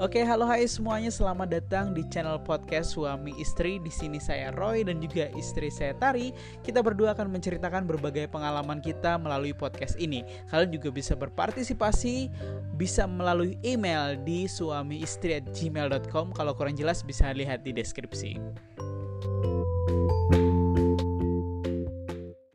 Oke, 0.00 0.24
halo 0.24 0.48
hai 0.48 0.64
semuanya, 0.64 1.12
selamat 1.12 1.60
datang 1.60 1.92
di 1.92 2.00
channel 2.08 2.40
podcast 2.40 2.96
suami 2.96 3.36
istri. 3.36 3.76
Di 3.84 3.92
sini 3.92 4.16
saya 4.16 4.48
Roy 4.56 4.80
dan 4.80 4.96
juga 4.96 5.28
istri 5.36 5.68
saya 5.68 5.92
Tari. 5.92 6.32
Kita 6.64 6.80
berdua 6.80 7.12
akan 7.12 7.28
menceritakan 7.28 7.84
berbagai 7.84 8.24
pengalaman 8.32 8.80
kita 8.80 9.20
melalui 9.20 9.52
podcast 9.52 10.00
ini. 10.00 10.24
Kalian 10.48 10.72
juga 10.72 10.88
bisa 10.88 11.12
berpartisipasi, 11.12 12.32
bisa 12.80 13.04
melalui 13.04 13.60
email 13.60 14.16
di 14.24 14.48
suamiistri@gmail.com. 14.48 16.32
Kalau 16.32 16.56
kurang 16.56 16.80
jelas 16.80 17.04
bisa 17.04 17.28
lihat 17.36 17.60
di 17.60 17.76
deskripsi. 17.76 18.40